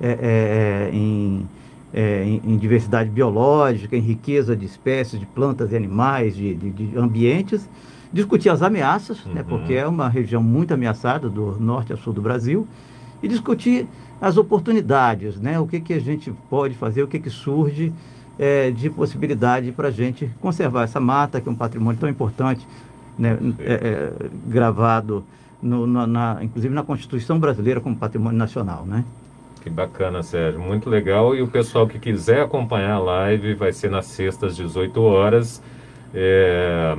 é, 0.00 0.08
é, 0.08 0.88
é, 0.90 0.90
em, 0.92 1.48
é, 1.92 2.24
em, 2.24 2.42
em, 2.44 2.56
diversidade 2.56 3.10
biológica, 3.10 3.96
em 3.96 4.00
riqueza 4.00 4.56
de 4.56 4.64
espécies, 4.64 5.18
de 5.18 5.26
plantas 5.26 5.72
e 5.72 5.76
animais, 5.76 6.36
de, 6.36 6.54
de, 6.54 6.70
de 6.70 6.98
ambientes, 6.98 7.68
discutir 8.12 8.50
as 8.50 8.62
ameaças, 8.62 9.18
né, 9.18 9.24
uhum. 9.26 9.34
né, 9.34 9.44
porque 9.48 9.74
é 9.74 9.86
uma 9.86 10.08
região 10.08 10.42
muito 10.42 10.72
ameaçada 10.72 11.28
do 11.28 11.58
norte 11.60 11.92
a 11.92 11.96
sul 11.96 12.12
do 12.12 12.22
Brasil, 12.22 12.66
e 13.20 13.28
discutir 13.28 13.86
as 14.20 14.36
oportunidades, 14.36 15.40
né, 15.40 15.58
o 15.58 15.66
que, 15.66 15.80
que 15.80 15.92
a 15.92 16.00
gente 16.00 16.32
pode 16.48 16.74
fazer, 16.74 17.02
o 17.02 17.08
que, 17.08 17.18
que 17.18 17.30
surge 17.30 17.92
é, 18.42 18.72
de 18.72 18.90
possibilidade 18.90 19.70
para 19.70 19.86
a 19.86 19.90
gente 19.92 20.28
conservar 20.40 20.82
essa 20.82 20.98
mata, 20.98 21.40
que 21.40 21.48
é 21.48 21.52
um 21.52 21.54
patrimônio 21.54 22.00
tão 22.00 22.08
importante 22.08 22.66
né, 23.16 23.38
é, 23.60 23.72
é, 23.72 24.12
gravado, 24.48 25.24
no, 25.62 25.86
na, 25.86 26.08
na, 26.08 26.38
inclusive 26.42 26.74
na 26.74 26.82
Constituição 26.82 27.38
Brasileira 27.38 27.80
como 27.80 27.94
patrimônio 27.94 28.36
nacional, 28.36 28.84
né? 28.84 29.04
Que 29.62 29.70
bacana, 29.70 30.24
Sérgio. 30.24 30.58
Muito 30.60 30.90
legal. 30.90 31.36
E 31.36 31.40
o 31.40 31.46
pessoal 31.46 31.86
que 31.86 32.00
quiser 32.00 32.42
acompanhar 32.42 32.94
a 32.94 32.98
live 32.98 33.54
vai 33.54 33.72
ser 33.72 33.92
nas 33.92 34.06
sextas, 34.06 34.56
18 34.56 35.00
horas, 35.00 35.62
é, 36.12 36.96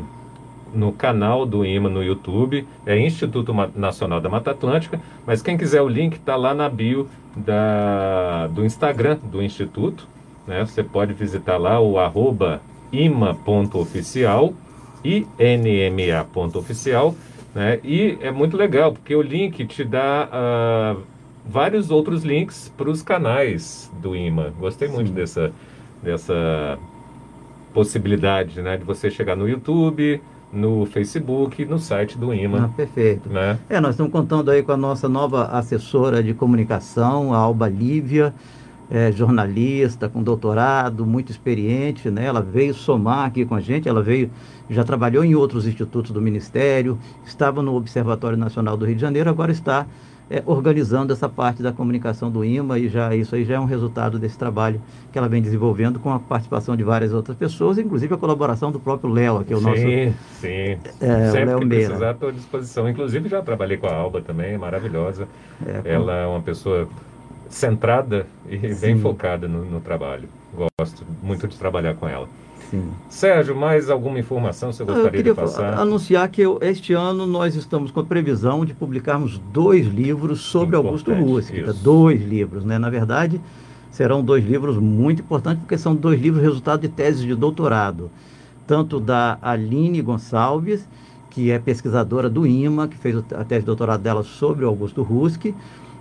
no 0.74 0.94
canal 0.94 1.46
do 1.46 1.66
IMA 1.66 1.90
no 1.90 2.02
YouTube. 2.02 2.66
É 2.86 2.98
Instituto 2.98 3.54
Nacional 3.76 4.22
da 4.22 4.30
Mata 4.30 4.52
Atlântica. 4.52 4.98
Mas 5.28 5.42
quem 5.42 5.58
quiser 5.58 5.82
o 5.82 5.90
link 5.90 6.14
está 6.14 6.38
lá 6.38 6.54
na 6.54 6.70
bio 6.70 7.10
da, 7.36 8.48
do 8.48 8.64
Instagram 8.64 9.18
do 9.22 9.44
Instituto. 9.44 10.13
Né? 10.48 10.66
Você 10.66 10.84
pode 10.84 11.14
visitar 11.14 11.58
lá 11.58 11.80
o 11.80 11.98
arroba 11.98 12.62
ima.oficial 12.92 14.54
inma.oficial, 15.04 17.16
né? 17.54 17.80
E 17.84 18.18
é 18.22 18.32
muito 18.32 18.56
legal, 18.56 18.94
porque 18.94 19.16
o 19.16 19.22
link 19.22 19.66
te 19.66 19.84
dá 19.84 20.30
uh, 20.32 21.02
vários 21.46 21.92
outros 21.92 22.24
links 22.24 22.72
para 22.76 22.90
os 22.90 23.02
canais 23.02 23.92
do 24.02 24.16
IMA. 24.16 24.54
Gostei 24.58 24.88
Sim. 24.88 24.94
muito 24.94 25.12
dessa, 25.12 25.52
dessa 26.02 26.80
possibilidade, 27.74 28.62
né? 28.62 28.78
De 28.78 28.84
você 28.84 29.12
chegar 29.12 29.36
no 29.36 29.48
YouTube, 29.48 30.22
no 30.52 30.86
Facebook, 30.86 31.66
no 31.66 31.80
site 31.80 32.18
do 32.18 32.34
IMA. 32.34 32.66
Ah, 32.66 32.76
perfeito. 32.76 33.30
Né? 33.30 33.58
É, 33.70 33.82
nós 33.82 33.92
estamos 33.92 34.12
contando 34.12 34.50
aí 34.50 34.64
com 34.64 34.72
a 34.72 34.78
nossa 34.78 35.10
nova 35.10 35.48
assessora 35.48 36.24
de 36.24 36.34
comunicação, 36.34 37.34
a 37.34 37.38
Alba 37.38 37.68
Lívia, 37.68 38.34
é, 38.94 39.12
jornalista, 39.12 40.08
com 40.08 40.22
doutorado, 40.22 41.04
muito 41.04 41.32
experiente, 41.32 42.12
né? 42.12 42.26
Ela 42.26 42.42
veio 42.42 42.76
somar 42.76 43.26
aqui 43.26 43.44
com 43.44 43.56
a 43.56 43.60
gente, 43.60 43.90
ela 43.90 44.04
veio 44.04 44.30
já 44.70 44.84
trabalhou 44.84 45.26
em 45.26 45.34
outros 45.36 45.68
institutos 45.68 46.12
do 46.12 46.22
Ministério, 46.22 46.98
estava 47.26 47.62
no 47.62 47.76
Observatório 47.76 48.38
Nacional 48.38 48.78
do 48.78 48.86
Rio 48.86 48.96
de 48.96 49.02
Janeiro, 49.02 49.30
agora 49.30 49.52
está 49.52 49.88
é, 50.30 50.42
organizando 50.46 51.12
essa 51.12 51.28
parte 51.28 51.62
da 51.62 51.72
comunicação 51.72 52.30
do 52.30 52.46
IMA 52.46 52.80
e 52.80 52.88
já 52.88 53.16
isso 53.16 53.36
aí 53.36 53.44
já 53.44 53.56
é 53.56 53.60
um 53.60 53.66
resultado 53.66 54.18
desse 54.18 54.38
trabalho 54.38 54.80
que 55.12 55.18
ela 55.18 55.28
vem 55.28 55.42
desenvolvendo 55.42 56.00
com 56.00 56.12
a 56.12 56.20
participação 56.20 56.78
de 56.78 56.84
várias 56.84 57.14
outras 57.14 57.36
pessoas, 57.36 57.80
inclusive 57.80 58.14
a 58.14 58.18
colaboração 58.18 58.72
do 58.72 58.80
próprio 58.80 59.12
Léo, 59.12 59.44
que 59.44 59.54
é 59.54 59.56
o 59.56 59.60
sim, 59.60 59.66
nosso 59.66 59.82
sim, 59.82 60.14
sim. 60.40 60.78
É, 61.02 61.32
Sempre 61.32 61.46
Léo 61.46 61.60
que 61.60 61.66
Meira. 61.66 61.86
precisar, 61.86 62.12
estou 62.12 62.30
à 62.30 62.32
disposição. 62.32 62.88
Inclusive 62.88 63.28
já 63.28 63.42
trabalhei 63.42 63.78
com 63.78 63.88
a 63.88 63.94
Alba 63.94 64.22
também, 64.22 64.58
maravilhosa. 64.58 65.28
É, 65.66 65.82
com... 65.82 65.90
Ela 65.90 66.16
é 66.18 66.28
uma 66.28 66.42
pessoa 66.42 66.88
centrada 67.54 68.26
e 68.50 68.58
Sim. 68.58 68.82
bem 68.82 69.00
focada 69.00 69.48
no, 69.48 69.64
no 69.64 69.80
trabalho. 69.80 70.28
Gosto 70.78 71.06
muito 71.22 71.48
de 71.48 71.58
trabalhar 71.58 71.94
com 71.96 72.08
ela. 72.08 72.28
Sim. 72.70 72.90
Sérgio, 73.08 73.56
mais 73.56 73.90
alguma 73.90 74.20
informação 74.20 74.72
você 74.74 74.84
gostaria 74.84 75.08
eu 75.08 75.12
queria 75.12 75.34
de 75.34 75.40
passar? 75.40 75.80
anunciar 75.80 76.28
que 76.30 76.42
eu, 76.42 76.58
este 76.62 76.94
ano 76.94 77.28
nós 77.28 77.56
estamos 77.56 77.92
com 77.92 78.00
a 78.00 78.04
previsão 78.04 78.66
de 78.66 78.74
publicarmos 78.74 79.38
dois 79.52 79.86
livros 79.86 80.42
sobre 80.42 80.76
Importante, 80.76 81.10
Augusto 81.10 81.14
Rústica. 81.14 81.74
Dois 81.74 82.22
livros, 82.22 82.66
né? 82.66 82.80
Na 82.80 82.90
verdade, 82.90 83.40
serão 83.92 84.24
dois 84.24 84.44
livros 84.44 84.78
muito 84.78 85.22
importantes, 85.22 85.62
porque 85.62 85.78
são 85.78 85.96
dois 85.96 86.20
livros 86.20 86.42
resultado 86.42 86.82
de 86.82 86.90
teses 86.90 87.22
de 87.22 87.36
doutorado. 87.36 88.10
Tanto 88.66 89.00
da 89.00 89.38
Aline 89.42 90.02
Gonçalves, 90.02 90.88
que 91.30 91.52
é 91.52 91.60
pesquisadora 91.60 92.30
do 92.30 92.48
IMA, 92.48 92.88
que 92.88 92.98
fez 92.98 93.18
a 93.18 93.44
tese 93.44 93.62
de 93.62 93.66
doutorado 93.68 94.02
dela 94.02 94.24
sobre 94.24 94.66
Augusto 94.66 95.04
Ruski, 95.04 95.54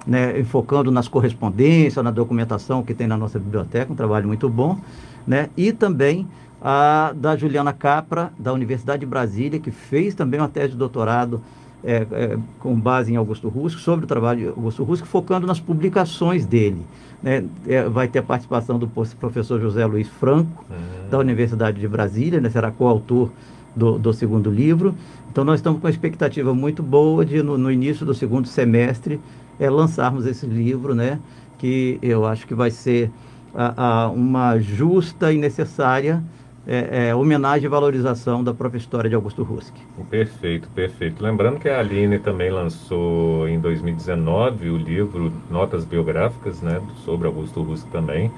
né, 0.06 0.38
enfocando 0.38 0.90
nas 0.90 1.09
correspondências, 1.09 2.02
na 2.04 2.11
documentação 2.11 2.82
que 2.82 2.94
tem 2.94 3.06
na 3.06 3.16
nossa 3.16 3.38
biblioteca, 3.38 3.92
um 3.92 3.97
trabalho 3.97 4.26
muito 4.26 4.49
bom, 4.49 4.78
né, 5.26 5.49
e 5.56 5.73
também 5.73 6.26
a 6.61 7.12
da 7.14 7.37
Juliana 7.37 7.73
Capra, 7.73 8.32
da 8.38 8.52
Universidade 8.52 9.00
de 9.00 9.06
Brasília, 9.06 9.59
que 9.59 9.71
fez 9.71 10.14
também 10.14 10.40
uma 10.40 10.49
tese 10.49 10.73
de 10.73 10.76
doutorado 10.76 11.42
é, 11.85 12.06
é, 12.12 12.38
com 12.61 12.78
base 12.78 13.12
em 13.12 13.16
Augusto 13.16 13.49
Russo, 13.49 13.78
sobre 13.78 14.04
o 14.04 14.09
trabalho 14.09 14.38
de 14.38 14.47
Augusto 14.49 14.85
Russo, 14.85 15.04
focando 15.04 15.47
nas 15.47 15.59
publicações 15.59 16.47
dele. 16.47 16.80
Né? 17.21 17.44
É, 17.66 17.88
vai 17.88 18.06
ter 18.06 18.21
a 18.21 18.23
participação 18.23 18.78
do 18.78 18.87
professor 18.87 19.61
José 19.61 19.85
Luiz 19.85 20.09
Franco, 20.09 20.64
uhum. 20.71 21.11
da 21.11 21.18
Universidade 21.18 21.80
de 21.80 21.88
Brasília, 21.88 22.40
né? 22.40 22.49
será 22.49 22.71
coautor 22.71 23.30
do, 23.75 23.99
do 23.99 24.12
segundo 24.12 24.50
livro. 24.50 24.94
Então, 25.30 25.44
nós 25.44 25.59
estamos 25.59 25.80
com 25.80 25.87
uma 25.87 25.90
expectativa 25.90 26.54
muito 26.54 26.82
boa 26.82 27.25
de, 27.25 27.42
no, 27.42 27.56
no 27.56 27.73
início 27.73 28.04
do 28.06 28.14
segundo 28.14 28.47
semestre, 28.47 29.18
é, 29.59 29.71
lançarmos 29.71 30.26
esse 30.26 30.47
livro, 30.47 30.94
né? 30.94 31.18
que 31.62 31.97
eu 32.02 32.26
acho 32.26 32.44
que 32.44 32.54
vai 32.54 32.73
ser 32.73 33.09
a, 33.54 34.02
a, 34.02 34.09
uma 34.09 34.59
justa 34.59 35.32
e 35.32 35.38
necessária 35.38 36.21
é, 36.66 37.11
é, 37.11 37.14
homenagem 37.14 37.66
e 37.66 37.68
valorização 37.68 38.42
da 38.42 38.52
própria 38.52 38.78
história 38.78 39.09
de 39.09 39.14
Augusto 39.14 39.44
Ruski. 39.44 39.80
Perfeito, 40.11 40.68
perfeito. 40.75 41.23
Lembrando 41.23 41.61
que 41.61 41.68
a 41.68 41.78
Aline 41.78 42.18
também 42.18 42.50
lançou 42.50 43.49
em 43.49 43.61
2019 43.61 44.71
o 44.71 44.76
livro 44.76 45.32
Notas 45.49 45.85
Biográficas, 45.85 46.61
né, 46.61 46.80
sobre 47.04 47.28
Augusto 47.28 47.62
Ruski 47.62 47.88
também. 47.92 48.28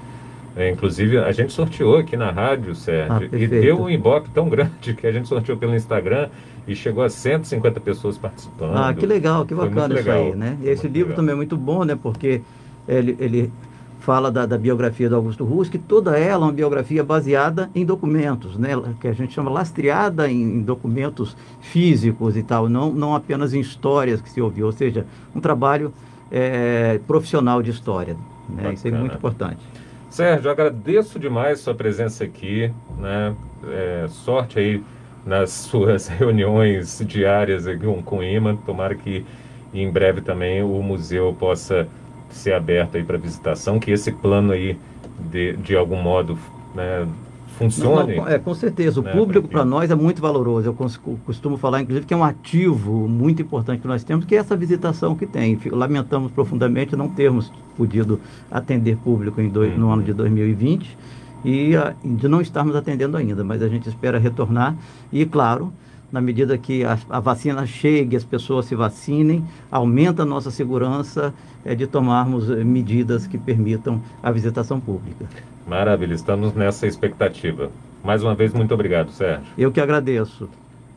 É, 0.54 0.70
inclusive, 0.70 1.16
a 1.16 1.32
gente 1.32 1.52
sorteou 1.52 1.96
aqui 1.96 2.18
na 2.18 2.30
rádio, 2.30 2.74
Sérgio, 2.74 3.30
ah, 3.32 3.36
e 3.36 3.46
deu 3.46 3.80
um 3.80 3.90
ibope 3.90 4.28
tão 4.30 4.50
grande 4.50 4.92
que 4.94 5.06
a 5.06 5.12
gente 5.12 5.28
sorteou 5.28 5.56
pelo 5.56 5.74
Instagram 5.74 6.28
e 6.66 6.74
chegou 6.74 7.04
a 7.04 7.10
150 7.10 7.80
pessoas 7.80 8.16
participando. 8.16 8.76
Ah, 8.76 8.94
que 8.94 9.06
legal, 9.06 9.44
que 9.44 9.54
bacana 9.54 9.98
isso 9.98 10.10
aí, 10.10 10.34
né? 10.34 10.56
E 10.62 10.68
esse 10.68 10.86
livro 10.86 11.10
legal. 11.10 11.16
também 11.16 11.32
é 11.32 11.36
muito 11.36 11.56
bom, 11.56 11.84
né? 11.84 11.98
Porque 12.00 12.40
ele, 12.88 13.16
ele 13.20 13.52
fala 14.00 14.30
da, 14.30 14.44
da, 14.44 14.58
biografia 14.58 15.08
do 15.08 15.16
Augusto 15.16 15.44
Rus, 15.44 15.68
que 15.68 15.78
toda 15.78 16.18
ela 16.18 16.44
é 16.44 16.48
uma 16.48 16.52
biografia 16.52 17.02
baseada 17.02 17.70
em 17.74 17.86
documentos, 17.86 18.58
né? 18.58 18.70
que 19.00 19.08
a 19.08 19.14
gente 19.14 19.32
chama 19.32 19.50
lastreada 19.50 20.30
em, 20.30 20.42
em, 20.42 20.62
documentos 20.62 21.34
físicos 21.62 22.36
e 22.36 22.42
tal, 22.42 22.68
não, 22.68 22.92
não 22.92 23.14
apenas 23.14 23.54
em 23.54 23.60
histórias 23.60 24.20
que 24.20 24.28
se 24.28 24.42
ouviu, 24.42 24.66
ou 24.66 24.72
seja, 24.72 25.06
um 25.34 25.40
trabalho 25.40 25.90
é, 26.30 27.00
profissional 27.06 27.62
de 27.62 27.70
história. 27.70 28.14
Né? 28.46 28.74
Isso 28.74 28.86
é 28.86 28.90
muito 28.90 29.16
importante. 29.16 29.60
Sérgio, 30.10 30.50
agradeço 30.50 31.18
demais 31.18 31.60
sua 31.60 31.74
presença 31.74 32.24
aqui, 32.24 32.70
né? 32.98 33.34
É, 33.66 34.06
sorte 34.08 34.58
aí 34.58 34.82
nas 35.24 35.50
suas 35.50 36.06
reuniões 36.08 37.02
diárias 37.06 37.66
aqui 37.66 37.86
com 38.04 38.18
o 38.18 38.22
IMA, 38.22 38.58
tomara 38.66 38.94
que 38.94 39.24
em 39.72 39.90
breve 39.90 40.20
também 40.20 40.62
o 40.62 40.82
museu 40.82 41.34
possa 41.38 41.88
ser 42.30 42.52
aberto 42.52 42.96
aí 42.96 43.04
para 43.04 43.16
visitação, 43.16 43.78
que 43.78 43.90
esse 43.90 44.12
plano 44.12 44.52
aí 44.52 44.76
de, 45.30 45.56
de 45.56 45.76
algum 45.76 46.00
modo 46.00 46.38
né, 46.74 47.06
funcione. 47.56 48.16
Não, 48.16 48.24
não, 48.24 48.28
é, 48.28 48.38
com 48.38 48.54
certeza. 48.54 49.00
O 49.00 49.02
né, 49.02 49.12
público 49.12 49.48
para 49.48 49.64
nós 49.64 49.90
é 49.90 49.94
muito 49.94 50.20
valoroso. 50.20 50.68
Eu 50.68 51.18
costumo 51.24 51.56
falar, 51.56 51.82
inclusive, 51.82 52.06
que 52.06 52.14
é 52.14 52.16
um 52.16 52.24
ativo 52.24 53.08
muito 53.08 53.42
importante 53.42 53.80
que 53.80 53.88
nós 53.88 54.04
temos, 54.04 54.24
que 54.24 54.34
é 54.34 54.38
essa 54.38 54.56
visitação 54.56 55.14
que 55.14 55.26
tem. 55.26 55.58
Lamentamos 55.70 56.30
profundamente 56.32 56.96
não 56.96 57.08
termos 57.08 57.52
podido 57.76 58.20
atender 58.50 58.96
público 58.96 59.40
em 59.40 59.48
dois, 59.48 59.76
no 59.76 59.90
ano 59.90 60.02
de 60.02 60.12
2020 60.12 60.96
e 61.44 61.76
a, 61.76 61.94
de 62.02 62.26
não 62.26 62.40
estarmos 62.40 62.74
atendendo 62.74 63.16
ainda, 63.16 63.44
mas 63.44 63.62
a 63.62 63.68
gente 63.68 63.88
espera 63.88 64.18
retornar 64.18 64.74
e, 65.12 65.26
claro, 65.26 65.72
na 66.10 66.20
medida 66.20 66.56
que 66.56 66.84
a, 66.84 66.98
a, 67.10 67.20
vacina 67.20 67.66
chegue, 67.66 68.16
as 68.16 68.24
pessoas 68.24 68.66
se 68.66 68.74
vacinem, 68.74 69.44
aumenta 69.70 70.22
a 70.22 70.24
nossa 70.24 70.50
segurança 70.50 71.34
é, 71.64 71.74
de 71.74 71.86
tomarmos 71.86 72.48
eh, 72.48 72.62
medidas 72.62 73.26
que 73.26 73.36
permitam 73.36 74.00
a 74.22 74.30
visitação 74.30 74.78
pública. 74.78 75.26
Maravilha, 75.66 76.14
estamos 76.14 76.54
nessa 76.54 76.86
expectativa. 76.86 77.68
Mais 78.04 78.22
uma 78.22 78.34
vez, 78.34 78.52
muito 78.52 78.72
obrigado, 78.72 79.10
Sérgio. 79.10 79.44
Eu 79.58 79.72
que 79.72 79.80
agradeço. 79.80 80.48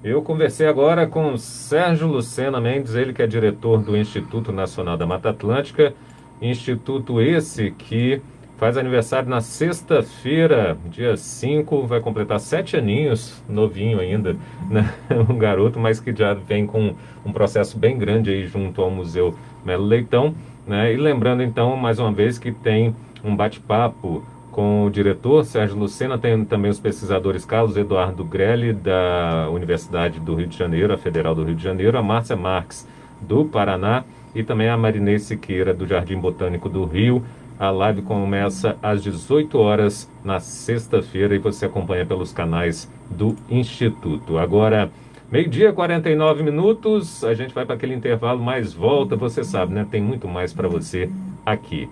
Eu 0.03 0.21
conversei 0.21 0.67
agora 0.67 1.07
com 1.07 1.35
Sérgio 1.37 2.07
Lucena 2.07 2.61
Mendes, 2.61 2.93
ele 2.93 3.11
que 3.11 3.23
é 3.23 3.27
diretor 3.27 3.81
do 3.81 3.97
Instituto 3.97 4.51
Nacional 4.51 4.97
da 4.97 5.07
Mata 5.07 5.31
Atlântica, 5.31 5.95
instituto 6.39 7.19
esse 7.19 7.71
que 7.71 8.21
Faz 8.57 8.75
aniversário 8.75 9.29
na 9.29 9.39
sexta-feira, 9.39 10.75
dia 10.89 11.15
5, 11.15 11.85
vai 11.85 11.99
completar 11.99 12.39
sete 12.39 12.75
aninhos, 12.75 13.39
novinho 13.47 13.99
ainda, 13.99 14.35
né? 14.67 14.91
um 15.29 15.37
garoto, 15.37 15.79
mas 15.79 15.99
que 15.99 16.11
já 16.11 16.33
vem 16.33 16.65
com 16.65 16.95
um 17.23 17.31
processo 17.31 17.77
bem 17.77 17.99
grande 17.99 18.31
aí 18.31 18.47
junto 18.47 18.81
ao 18.81 18.89
Museu 18.89 19.35
Melo 19.63 19.85
Leitão. 19.85 20.33
Né? 20.65 20.91
E 20.91 20.97
lembrando 20.97 21.43
então, 21.43 21.77
mais 21.77 21.99
uma 21.99 22.11
vez, 22.11 22.39
que 22.39 22.51
tem 22.51 22.95
um 23.23 23.35
bate-papo 23.35 24.25
com 24.51 24.85
o 24.85 24.89
diretor 24.89 25.45
Sérgio 25.45 25.77
Lucena, 25.77 26.17
tem 26.17 26.43
também 26.43 26.71
os 26.71 26.79
pesquisadores 26.79 27.45
Carlos 27.45 27.77
Eduardo 27.77 28.23
Grelli, 28.25 28.73
da 28.73 29.47
Universidade 29.51 30.19
do 30.19 30.33
Rio 30.33 30.47
de 30.47 30.57
Janeiro, 30.57 30.91
a 30.91 30.97
Federal 30.97 31.35
do 31.35 31.43
Rio 31.43 31.53
de 31.53 31.63
Janeiro, 31.63 31.95
a 31.95 32.01
Márcia 32.01 32.35
Marques, 32.35 32.87
do 33.21 33.45
Paraná, 33.45 34.03
e 34.33 34.43
também 34.43 34.67
a 34.67 34.75
Marinês 34.75 35.23
Siqueira, 35.23 35.75
do 35.75 35.85
Jardim 35.85 36.17
Botânico 36.17 36.67
do 36.67 36.85
Rio. 36.85 37.23
A 37.59 37.71
live 37.71 38.03
começa 38.03 38.77
às 38.83 39.01
18 39.01 39.57
horas 39.57 40.07
na 40.23 40.39
sexta-feira 40.39 41.33
e 41.33 41.39
você 41.39 41.65
acompanha 41.65 42.05
pelos 42.05 42.31
canais 42.31 42.87
do 43.09 43.35
Instituto. 43.49 44.37
Agora, 44.37 44.91
meio-dia, 45.31 45.73
49 45.73 46.43
minutos, 46.43 47.23
a 47.23 47.33
gente 47.33 47.55
vai 47.55 47.65
para 47.65 47.73
aquele 47.73 47.95
intervalo, 47.95 48.39
mas 48.39 48.73
volta, 48.73 49.15
você 49.15 49.43
sabe, 49.43 49.73
né? 49.73 49.87
Tem 49.89 49.99
muito 49.99 50.27
mais 50.27 50.53
para 50.53 50.67
você 50.67 51.09
aqui. 51.43 51.89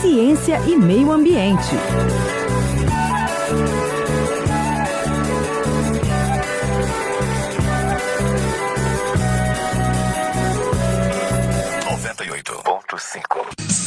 Ciência 0.00 0.58
e 0.66 0.76
meio 0.76 1.12
ambiente. 1.12 1.74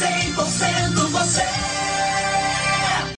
100% 0.08 1.10
você. 1.12 1.66